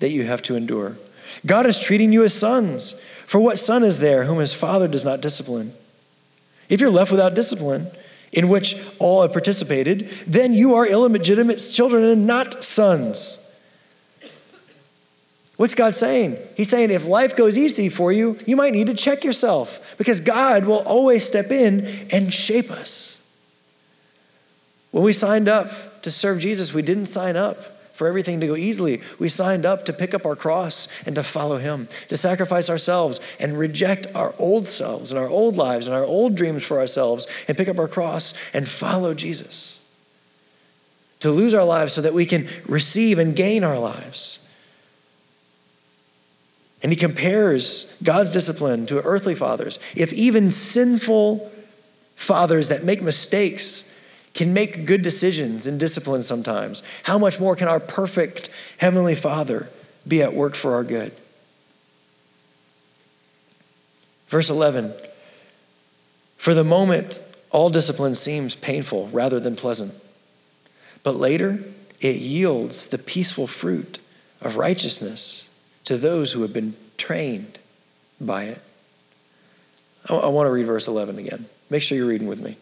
[0.00, 0.96] that you have to endure.
[1.46, 3.00] God is treating you as sons.
[3.26, 5.72] For what son is there whom his father does not discipline?
[6.68, 7.86] If you're left without discipline,
[8.32, 13.44] in which all have participated, then you are illegitimate children and not sons.
[15.56, 16.36] What's God saying?
[16.56, 20.20] He's saying if life goes easy for you, you might need to check yourself because
[20.20, 23.26] God will always step in and shape us.
[24.92, 25.68] When we signed up
[26.02, 27.56] to serve Jesus, we didn't sign up
[27.98, 29.02] for everything to go easily.
[29.18, 33.18] We signed up to pick up our cross and to follow Him, to sacrifice ourselves
[33.40, 37.26] and reject our old selves and our old lives and our old dreams for ourselves
[37.48, 39.84] and pick up our cross and follow Jesus.
[41.20, 44.48] To lose our lives so that we can receive and gain our lives.
[46.84, 49.80] And he compares God's discipline to earthly fathers.
[49.96, 51.50] If even sinful
[52.14, 53.87] fathers that make mistakes
[54.38, 59.68] can make good decisions and discipline sometimes, how much more can our perfect Heavenly Father
[60.06, 61.10] be at work for our good?
[64.28, 64.94] Verse 11
[66.36, 67.18] For the moment,
[67.50, 69.92] all discipline seems painful rather than pleasant,
[71.02, 71.58] but later
[72.00, 73.98] it yields the peaceful fruit
[74.40, 77.58] of righteousness to those who have been trained
[78.20, 78.62] by it.
[80.08, 81.46] I want to read verse 11 again.
[81.70, 82.56] Make sure you're reading with me.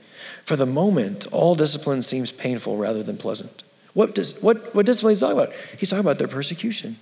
[0.46, 3.64] For the moment, all discipline seems painful rather than pleasant.
[3.94, 5.54] What, does, what, what discipline is he talking about?
[5.76, 6.96] He's talking about their persecution.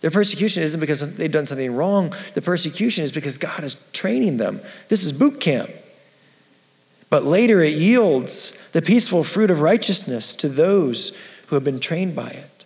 [0.00, 2.12] Their persecution isn't because they've done something wrong.
[2.34, 4.60] The persecution is because God is training them.
[4.88, 5.70] This is boot camp.
[7.08, 12.16] But later it yields the peaceful fruit of righteousness to those who have been trained
[12.16, 12.64] by it.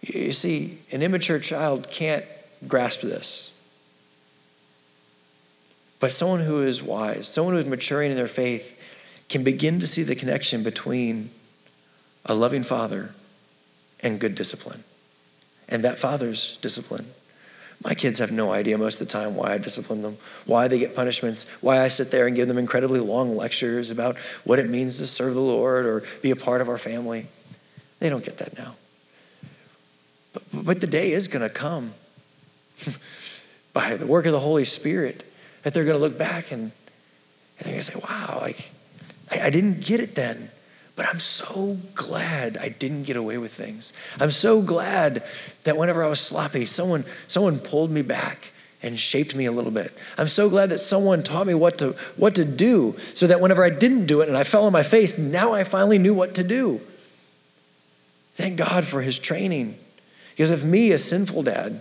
[0.00, 2.24] You see, an immature child can't
[2.66, 3.61] grasp this.
[6.02, 8.76] But someone who is wise, someone who is maturing in their faith,
[9.28, 11.30] can begin to see the connection between
[12.26, 13.14] a loving father
[14.00, 14.82] and good discipline.
[15.68, 17.06] And that father's discipline.
[17.84, 20.80] My kids have no idea most of the time why I discipline them, why they
[20.80, 24.68] get punishments, why I sit there and give them incredibly long lectures about what it
[24.68, 27.26] means to serve the Lord or be a part of our family.
[28.00, 28.74] They don't get that now.
[30.32, 31.92] But, but the day is going to come
[33.72, 35.26] by the work of the Holy Spirit
[35.62, 36.72] that they're going to look back and, and
[37.60, 38.70] they're going to say, wow, like,
[39.30, 40.50] I, I didn't get it then.
[40.94, 43.94] But I'm so glad I didn't get away with things.
[44.20, 45.22] I'm so glad
[45.64, 48.52] that whenever I was sloppy, someone, someone pulled me back
[48.82, 49.96] and shaped me a little bit.
[50.18, 53.64] I'm so glad that someone taught me what to, what to do so that whenever
[53.64, 56.34] I didn't do it and I fell on my face, now I finally knew what
[56.34, 56.80] to do.
[58.34, 59.78] Thank God for his training.
[60.30, 61.80] Because if me, a sinful dad,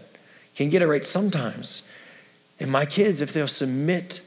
[0.56, 1.90] can get it right sometimes,
[2.62, 4.22] and my kids, if they'll submit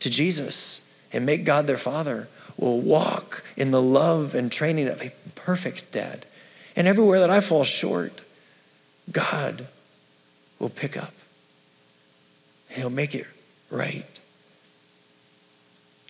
[0.00, 2.26] to Jesus and make God their father,
[2.56, 6.24] will walk in the love and training of a perfect dad.
[6.74, 8.24] And everywhere that I fall short,
[9.12, 9.68] God
[10.58, 11.12] will pick up
[12.70, 13.26] and He'll make it
[13.70, 14.20] right.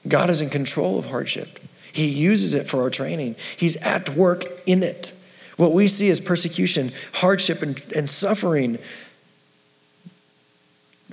[0.07, 1.59] God is in control of hardship.
[1.93, 3.35] He uses it for our training.
[3.57, 5.15] He's at work in it.
[5.57, 8.79] What we see as persecution, hardship, and, and suffering,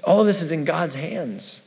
[0.03, 1.61] all of this is in God's hands.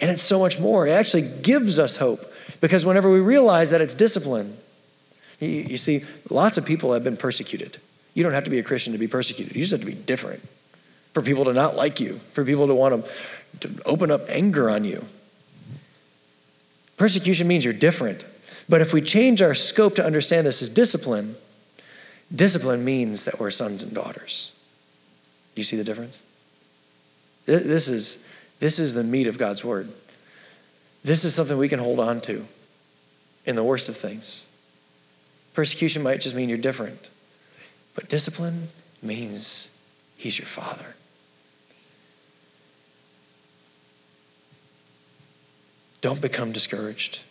[0.00, 0.86] And it's so much more.
[0.86, 2.20] It actually gives us hope
[2.60, 4.52] because whenever we realize that it's discipline,
[5.40, 6.00] you, see,
[6.30, 7.78] lots of people have been persecuted.
[8.14, 9.94] You don't have to be a Christian to be persecuted, you just have to be
[9.94, 10.42] different.
[11.14, 14.68] For people to not like you, for people to want to, to open up anger
[14.68, 15.04] on you.
[16.96, 18.24] Persecution means you're different.
[18.68, 21.34] But if we change our scope to understand this as discipline,
[22.34, 24.52] discipline means that we're sons and daughters.
[25.54, 26.22] Do you see the difference?
[27.48, 28.30] This is,
[28.60, 29.88] this is the meat of God's word.
[31.02, 32.44] This is something we can hold on to
[33.46, 34.50] in the worst of things.
[35.54, 37.08] Persecution might just mean you're different,
[37.94, 38.68] but discipline
[39.02, 39.74] means
[40.18, 40.94] He's your Father.
[46.02, 47.22] Don't become discouraged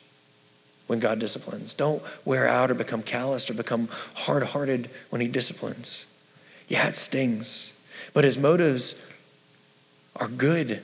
[0.87, 1.75] when God disciplines.
[1.75, 6.11] Don't wear out or become calloused or become hard hearted when He disciplines.
[6.67, 7.79] Yeah, it stings,
[8.15, 9.13] but His motives
[10.19, 10.81] are good.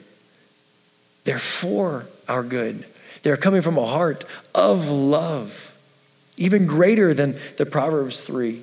[1.23, 2.85] They're for our good.
[3.23, 5.77] They're coming from a heart of love,
[6.37, 8.61] even greater than the Proverbs 3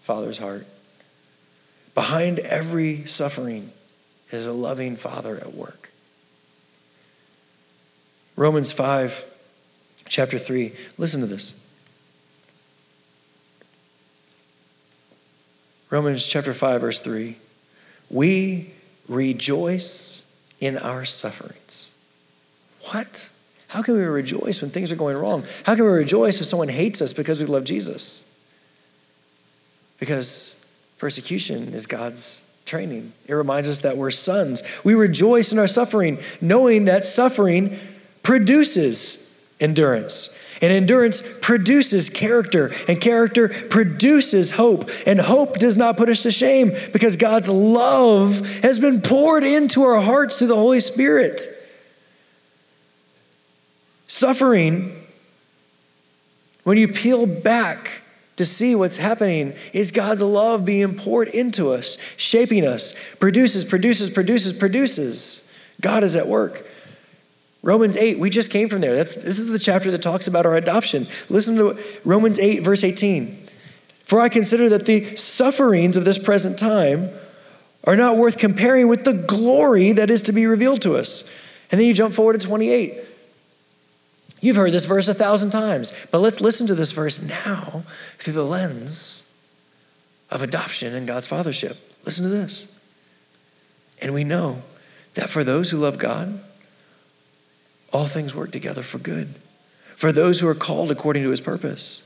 [0.00, 0.66] Father's heart.
[1.94, 3.70] Behind every suffering
[4.30, 5.90] is a loving Father at work.
[8.36, 9.24] Romans 5,
[10.08, 10.72] chapter 3.
[10.96, 11.62] Listen to this.
[15.90, 17.36] Romans chapter 5, verse 3.
[18.10, 18.70] We
[19.08, 20.24] rejoice
[20.60, 21.94] in our sufferings.
[22.90, 23.30] What?
[23.68, 25.44] How can we rejoice when things are going wrong?
[25.64, 28.24] How can we rejoice if someone hates us because we love Jesus?
[29.98, 30.66] Because
[30.98, 33.12] persecution is God's training.
[33.26, 34.62] It reminds us that we're sons.
[34.84, 37.76] We rejoice in our suffering, knowing that suffering
[38.22, 40.34] produces endurance.
[40.60, 44.90] And endurance produces character, and character produces hope.
[45.06, 49.82] And hope does not put us to shame because God's love has been poured into
[49.82, 51.42] our hearts through the Holy Spirit.
[54.08, 54.96] Suffering,
[56.64, 58.02] when you peel back
[58.36, 64.10] to see what's happening, is God's love being poured into us, shaping us, produces, produces,
[64.10, 65.54] produces, produces.
[65.80, 66.64] God is at work.
[67.62, 68.94] Romans 8, we just came from there.
[68.94, 71.06] That's, this is the chapter that talks about our adoption.
[71.28, 73.36] Listen to Romans 8, verse 18.
[74.04, 77.10] For I consider that the sufferings of this present time
[77.84, 81.34] are not worth comparing with the glory that is to be revealed to us.
[81.70, 82.94] And then you jump forward to 28.
[84.40, 87.82] You've heard this verse a thousand times, but let's listen to this verse now
[88.18, 89.34] through the lens
[90.30, 91.78] of adoption and God's fathership.
[92.04, 92.80] Listen to this.
[94.00, 94.62] And we know
[95.14, 96.40] that for those who love God,
[97.92, 99.34] all things work together for good.
[99.96, 102.04] For those who are called according to his purpose.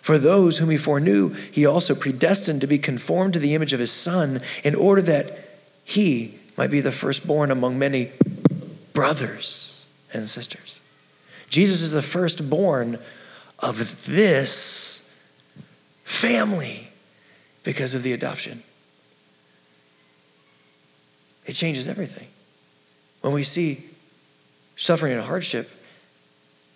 [0.00, 3.80] For those whom he foreknew, he also predestined to be conformed to the image of
[3.80, 5.38] his Son, in order that
[5.84, 8.10] he might be the firstborn among many
[8.92, 10.80] brothers and sisters.
[11.48, 12.98] Jesus is the firstborn
[13.60, 15.22] of this
[16.04, 16.88] family
[17.62, 18.62] because of the adoption.
[21.46, 22.26] It changes everything.
[23.20, 23.78] when we see
[24.76, 25.70] suffering and hardship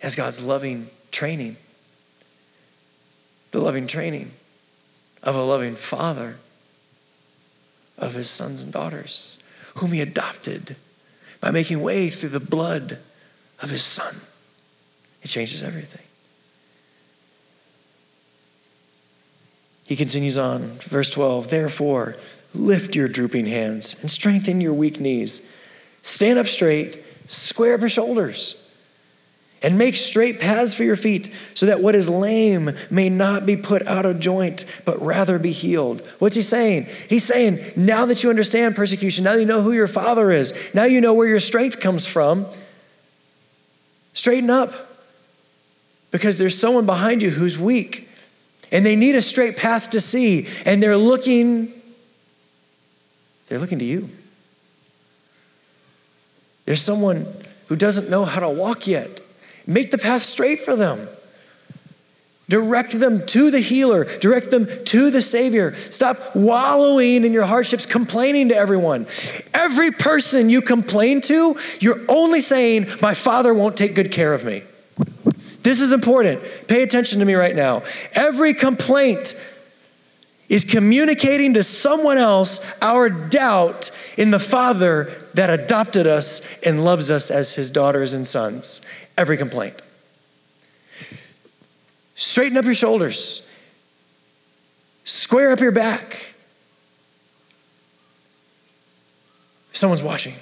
[0.01, 1.57] as God's loving training,
[3.51, 4.31] the loving training
[5.23, 6.35] of a loving father
[7.97, 9.41] of his sons and daughters,
[9.75, 10.75] whom he adopted
[11.41, 12.99] by making way through the blood
[13.61, 14.15] of his son.
[15.23, 16.03] It changes everything.
[19.87, 22.17] He continues on, verse 12 Therefore,
[22.53, 25.55] lift your drooping hands and strengthen your weak knees.
[26.01, 28.63] Stand up straight, square up your shoulders
[29.63, 33.57] and make straight paths for your feet, so that what is lame may not be
[33.57, 36.01] put out of joint, but rather be healed.
[36.19, 36.85] What's he saying?
[37.09, 40.83] He's saying, now that you understand persecution, now you know who your father is, now
[40.83, 42.45] you know where your strength comes from,
[44.13, 44.71] straighten up.
[46.09, 48.07] Because there's someone behind you who's weak,
[48.71, 51.73] and they need a straight path to see, and they're looking,
[53.47, 54.07] they're looking to you.
[56.67, 57.25] There's someone
[57.69, 59.21] who doesn't know how to walk yet
[59.67, 61.09] Make the path straight for them.
[62.49, 64.05] Direct them to the healer.
[64.19, 65.75] Direct them to the Savior.
[65.75, 69.05] Stop wallowing in your hardships, complaining to everyone.
[69.53, 74.45] Every person you complain to, you're only saying, My Father won't take good care of
[74.45, 74.63] me.
[75.63, 76.41] This is important.
[76.69, 77.83] Pay attention to me right now.
[78.13, 79.33] Every complaint
[80.47, 87.11] is communicating to someone else our doubt in the Father that adopted us and loves
[87.11, 88.81] us as his daughters and sons
[89.15, 89.79] every complaint.
[92.15, 93.47] Straighten up your shoulders,
[95.03, 96.33] square up your back.
[99.73, 100.33] Someone's watching.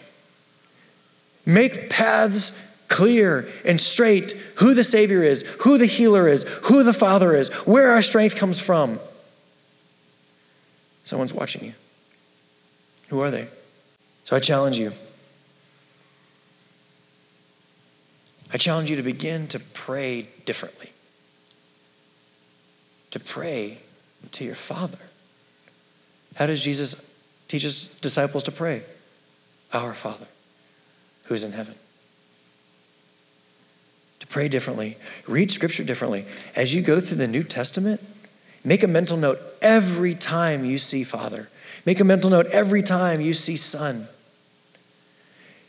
[1.46, 6.94] Make paths clear and straight who the Savior is, who the healer is, who the
[6.94, 9.02] Father is, where our strength comes from.
[11.04, 11.74] Someone's watching you.
[13.10, 13.50] Who are they?
[14.26, 14.92] So I challenge you
[18.56, 20.90] I challenge you to begin to pray differently,
[23.12, 23.80] to pray
[24.32, 24.98] to your Father.
[26.36, 27.14] How does Jesus
[27.50, 28.84] teach his disciples to pray?
[29.74, 30.28] Our Father,
[31.26, 31.76] who is in heaven.
[34.22, 34.96] To pray differently,
[35.28, 36.24] read Scripture differently.
[36.56, 38.02] As you go through the New Testament,
[38.64, 41.50] make a mental note every time you see Father.
[41.86, 44.08] Make a mental note every time you see Son.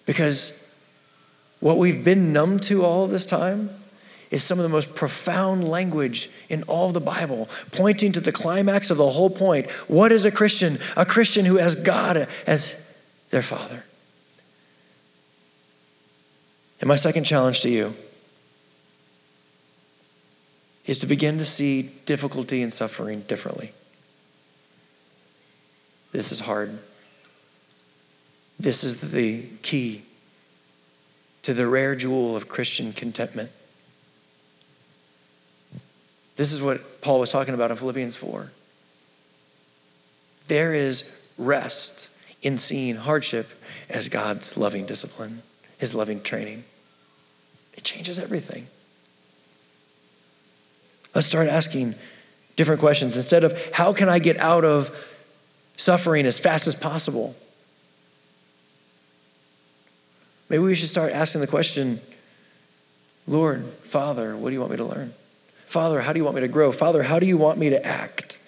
[0.06, 0.74] Because
[1.60, 3.70] what we've been numb to all this time
[4.30, 8.32] is some of the most profound language in all of the Bible, pointing to the
[8.32, 9.70] climax of the whole point.
[9.88, 10.78] What is a Christian?
[10.96, 12.96] A Christian who has God as
[13.30, 13.84] their Father.
[16.80, 17.94] And my second challenge to you
[20.86, 23.72] is to begin to see difficulty and suffering differently.
[26.12, 26.78] This is hard.
[28.58, 30.02] This is the key
[31.42, 33.50] to the rare jewel of Christian contentment.
[36.36, 38.50] This is what Paul was talking about in Philippians 4.
[40.48, 42.10] There is rest
[42.42, 43.48] in seeing hardship
[43.88, 45.42] as God's loving discipline,
[45.78, 46.64] his loving training.
[47.74, 48.66] It changes everything.
[51.14, 51.94] Let's start asking
[52.56, 53.16] different questions.
[53.16, 54.90] Instead of, how can I get out of
[55.76, 57.34] suffering as fast as possible?
[60.48, 62.00] Maybe we should start asking the question
[63.26, 65.12] Lord, Father, what do you want me to learn?
[65.64, 66.70] Father, how do you want me to grow?
[66.70, 68.38] Father, how do you want me to act?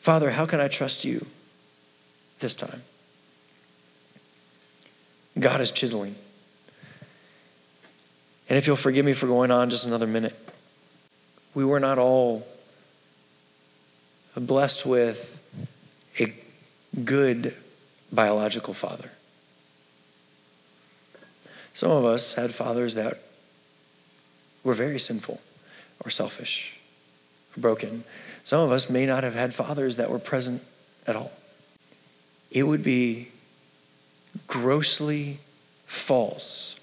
[0.00, 1.26] Father, how can I trust you
[2.38, 2.82] this time?
[5.38, 6.14] God is chiseling.
[8.48, 10.36] And if you'll forgive me for going on just another minute,
[11.54, 12.46] we were not all
[14.36, 15.38] blessed with
[16.20, 16.32] a
[17.00, 17.54] good
[18.12, 19.10] biological father.
[21.72, 23.14] Some of us had fathers that
[24.62, 25.40] were very sinful
[26.04, 26.80] or selfish
[27.56, 28.04] or broken.
[28.44, 30.62] Some of us may not have had fathers that were present
[31.06, 31.32] at all.
[32.50, 33.28] It would be
[34.46, 35.38] grossly
[35.86, 36.78] false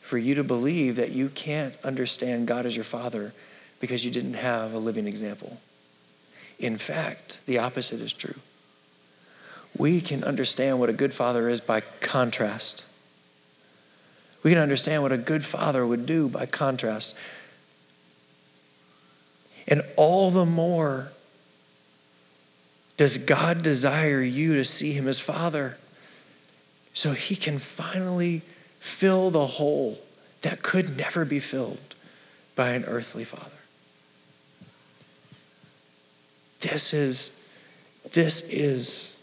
[0.00, 3.32] for you to believe that you can't understand God as your father
[3.80, 5.60] because you didn't have a living example.
[6.58, 8.36] In fact, the opposite is true.
[9.76, 12.90] We can understand what a good father is by contrast.
[14.46, 17.18] We can understand what a good father would do by contrast.
[19.66, 21.10] And all the more
[22.96, 25.78] does God desire you to see him as father
[26.94, 28.42] so he can finally
[28.78, 29.98] fill the hole
[30.42, 31.96] that could never be filled
[32.54, 33.50] by an earthly father.
[36.60, 37.50] This is
[38.12, 39.20] this is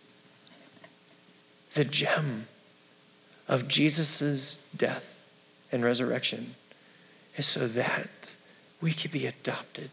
[1.75, 2.47] the gem
[3.47, 5.11] of Jesus' death
[5.73, 6.53] and resurrection
[7.35, 8.35] is so that
[8.79, 9.89] we could be adopted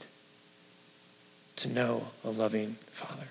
[1.57, 3.28] to know a loving Father.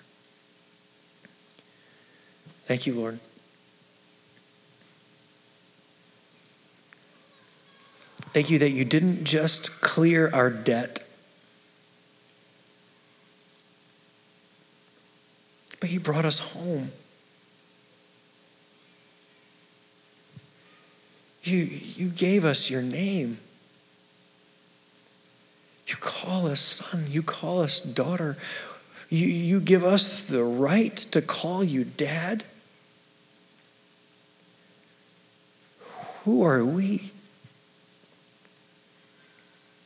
[2.63, 3.19] Thank you, Lord.
[8.31, 11.05] Thank you that you didn't just clear our debt,
[15.79, 16.91] but you brought us home.
[21.49, 23.39] You, you gave us your name.
[25.87, 27.05] You call us son.
[27.09, 28.37] You call us daughter.
[29.09, 32.43] You, you give us the right to call you dad.
[36.25, 37.11] Who are we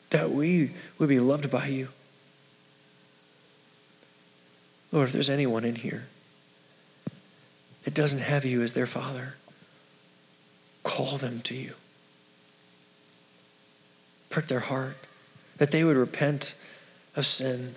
[0.09, 1.87] that we would be loved by you?
[4.91, 6.03] Lord, if there's anyone in here
[7.83, 9.35] that doesn't have you as their father,
[10.83, 11.73] call them to you.
[14.29, 14.97] Prick their heart
[15.57, 16.55] that they would repent
[17.15, 17.75] of sin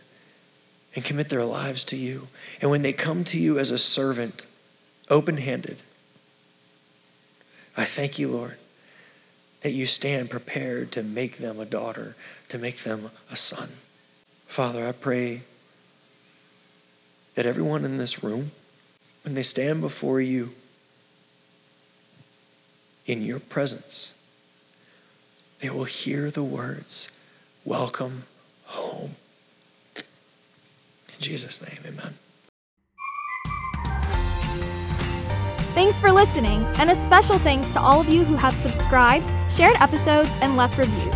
[0.94, 2.28] and commit their lives to you.
[2.60, 4.46] And when they come to you as a servant,
[5.10, 5.82] open handed,
[7.76, 8.56] I thank you, Lord,
[9.60, 12.16] that you stand prepared to make them a daughter,
[12.48, 13.68] to make them a son.
[14.46, 15.42] Father, I pray
[17.34, 18.52] that everyone in this room,
[19.24, 20.52] when they stand before you
[23.06, 24.14] in your presence,
[25.60, 27.12] they will hear the words,
[27.64, 28.24] Welcome
[28.66, 29.16] home.
[29.96, 30.02] In
[31.18, 32.14] Jesus' name, amen.
[35.74, 39.76] Thanks for listening, and a special thanks to all of you who have subscribed, shared
[39.80, 41.14] episodes, and left reviews.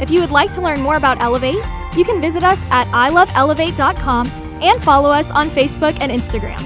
[0.00, 1.62] If you would like to learn more about Elevate,
[1.96, 4.26] you can visit us at iloveelevate.com
[4.62, 6.58] and follow us on Facebook and Instagram.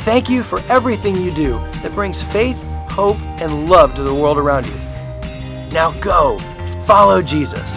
[0.00, 2.62] Thank you for everything you do that brings faith,
[2.96, 4.72] hope, and love to the world around you.
[5.70, 6.38] Now go,
[6.86, 7.70] follow Jesus.